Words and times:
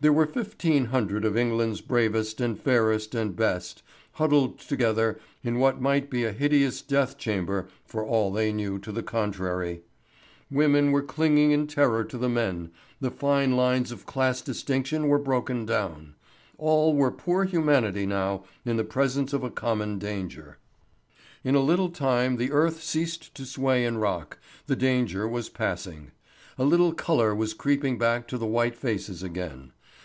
There 0.00 0.12
were 0.12 0.26
fifteen 0.26 0.84
hundred 0.84 1.24
of 1.24 1.34
England's 1.34 1.80
bravest, 1.80 2.38
and 2.38 2.60
fairest, 2.60 3.14
and 3.14 3.34
best, 3.34 3.82
huddled 4.12 4.58
together 4.58 5.18
in 5.42 5.58
what 5.58 5.80
might 5.80 6.10
be 6.10 6.24
a 6.24 6.30
hideous 6.32 6.82
deathchamber 6.82 7.68
for 7.86 8.04
all 8.04 8.30
they 8.30 8.52
knew 8.52 8.78
to 8.80 8.92
the 8.92 9.02
contrary. 9.02 9.80
Women 10.50 10.92
were 10.92 11.00
clinging 11.00 11.52
in 11.52 11.66
terror 11.66 12.04
to 12.04 12.18
the 12.18 12.28
men, 12.28 12.70
the 13.00 13.10
fine 13.10 13.56
lines 13.56 13.90
of 13.90 14.04
class 14.04 14.42
distinction 14.42 15.08
were 15.08 15.18
broken 15.18 15.64
down. 15.64 16.16
All 16.58 16.94
were 16.94 17.10
poor 17.10 17.44
humanity 17.44 18.04
now 18.04 18.44
in 18.66 18.76
the 18.76 18.84
presence 18.84 19.32
of 19.32 19.42
a 19.42 19.50
common 19.50 19.98
danger. 19.98 20.58
In 21.42 21.54
a 21.54 21.60
little 21.60 21.88
time 21.88 22.36
the 22.36 22.52
earth 22.52 22.82
ceased 22.82 23.34
to 23.36 23.46
sway 23.46 23.86
and 23.86 23.98
rock, 23.98 24.36
the 24.66 24.76
danger 24.76 25.26
was 25.26 25.48
passing. 25.48 26.10
A 26.58 26.64
little 26.66 26.92
colour 26.92 27.34
was 27.34 27.54
creeping 27.54 27.96
back 27.96 28.28
to 28.28 28.36
the 28.36 28.44
white 28.44 28.76
faces 28.76 29.22
again. 29.22 29.70